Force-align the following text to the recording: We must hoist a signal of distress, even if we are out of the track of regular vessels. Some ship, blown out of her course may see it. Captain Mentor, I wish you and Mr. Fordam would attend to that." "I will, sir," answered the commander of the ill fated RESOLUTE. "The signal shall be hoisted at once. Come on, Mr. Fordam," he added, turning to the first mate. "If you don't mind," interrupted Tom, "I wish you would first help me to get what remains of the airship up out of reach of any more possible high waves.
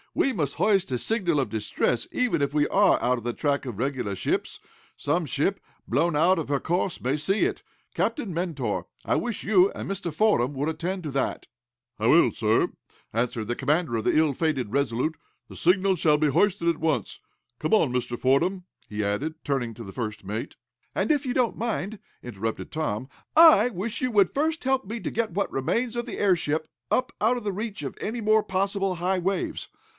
We 0.15 0.33
must 0.33 0.55
hoist 0.55 0.91
a 0.91 0.97
signal 0.97 1.39
of 1.39 1.49
distress, 1.51 2.05
even 2.11 2.41
if 2.41 2.53
we 2.53 2.67
are 2.67 3.01
out 3.01 3.19
of 3.19 3.23
the 3.23 3.31
track 3.31 3.65
of 3.65 3.77
regular 3.77 4.15
vessels. 4.15 4.59
Some 4.97 5.25
ship, 5.27 5.59
blown 5.87 6.17
out 6.17 6.37
of 6.39 6.49
her 6.49 6.59
course 6.59 6.99
may 6.99 7.15
see 7.15 7.45
it. 7.45 7.61
Captain 7.93 8.33
Mentor, 8.33 8.87
I 9.05 9.15
wish 9.15 9.43
you 9.43 9.71
and 9.71 9.89
Mr. 9.89 10.11
Fordam 10.13 10.53
would 10.55 10.67
attend 10.67 11.03
to 11.03 11.11
that." 11.11 11.45
"I 11.99 12.07
will, 12.07 12.31
sir," 12.31 12.69
answered 13.13 13.45
the 13.47 13.55
commander 13.55 13.95
of 13.95 14.03
the 14.03 14.17
ill 14.17 14.33
fated 14.33 14.71
RESOLUTE. 14.73 15.15
"The 15.47 15.55
signal 15.55 15.95
shall 15.95 16.17
be 16.17 16.27
hoisted 16.27 16.67
at 16.67 16.79
once. 16.79 17.19
Come 17.59 17.73
on, 17.73 17.93
Mr. 17.93 18.17
Fordam," 18.19 18.63
he 18.89 19.03
added, 19.05 19.35
turning 19.45 19.73
to 19.75 19.83
the 19.83 19.93
first 19.93 20.25
mate. 20.25 20.55
"If 20.95 21.25
you 21.27 21.33
don't 21.33 21.57
mind," 21.57 21.99
interrupted 22.23 22.71
Tom, 22.71 23.07
"I 23.37 23.69
wish 23.69 24.01
you 24.01 24.11
would 24.11 24.33
first 24.33 24.63
help 24.65 24.83
me 24.85 24.99
to 24.99 25.11
get 25.11 25.31
what 25.31 25.51
remains 25.51 25.95
of 25.95 26.05
the 26.05 26.17
airship 26.17 26.67
up 26.89 27.13
out 27.21 27.37
of 27.37 27.45
reach 27.55 27.81
of 27.83 27.97
any 28.01 28.19
more 28.19 28.43
possible 28.43 28.95
high 28.95 29.19
waves. 29.19 29.69